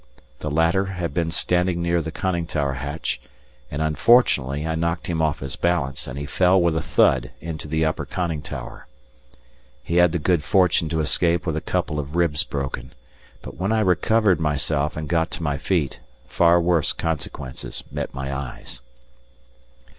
The 0.39 0.49
latter 0.49 0.85
had 0.85 1.13
been 1.13 1.29
standing 1.29 1.79
near 1.79 2.01
the 2.01 2.09
conning 2.11 2.47
tower 2.47 2.73
hatch, 2.73 3.21
and 3.69 3.83
unfortunately 3.83 4.65
I 4.65 4.73
knocked 4.73 5.05
him 5.05 5.21
off 5.21 5.41
his 5.41 5.55
balance, 5.55 6.07
and 6.07 6.17
he 6.17 6.25
fell 6.25 6.59
with 6.59 6.75
a 6.75 6.81
thud 6.81 7.29
into 7.39 7.67
the 7.67 7.85
upper 7.85 8.07
conning 8.07 8.41
tower. 8.41 8.87
He 9.83 9.97
had 9.97 10.11
the 10.11 10.17
good 10.17 10.43
fortune 10.43 10.89
to 10.89 11.01
escape 11.01 11.45
with 11.45 11.55
a 11.55 11.61
couple 11.61 11.99
of 11.99 12.15
ribs 12.15 12.43
broken, 12.43 12.93
but 13.43 13.57
when 13.57 13.71
I 13.71 13.81
recovered 13.81 14.39
myself 14.39 14.97
and 14.97 15.07
got 15.07 15.29
to 15.29 15.43
my 15.43 15.59
feet, 15.59 15.99
far 16.27 16.59
worse 16.59 16.93
consequences 16.93 17.83
met 17.91 18.11
my 18.11 18.35
eyes. 18.35 18.81